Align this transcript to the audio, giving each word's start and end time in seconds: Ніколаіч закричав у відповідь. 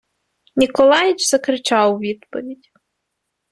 Ніколаіч 0.55 1.27
закричав 1.29 1.95
у 1.95 1.99
відповідь. 1.99 2.67